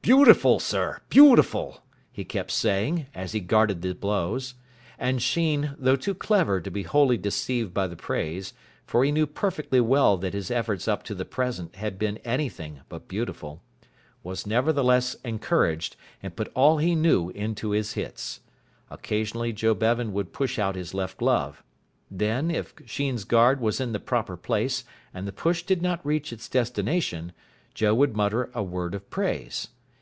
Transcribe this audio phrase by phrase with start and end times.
[0.00, 4.54] "Beautiful, sir, beautiful," he kept saying, as he guarded the blows;
[4.98, 8.54] and Sheen, though too clever to be wholly deceived by the praise,
[8.86, 12.80] for he knew perfectly well that his efforts up to the present had been anything
[12.88, 13.60] but beautiful,
[14.22, 18.40] was nevertheless encouraged, and put all he knew into his hits.
[18.88, 21.62] Occasionally Joe Bevan would push out his left glove.
[22.10, 26.32] Then, if Sheen's guard was in the proper place and the push did not reach
[26.32, 27.34] its destination,
[27.74, 29.68] Joe would mutter a word of praise.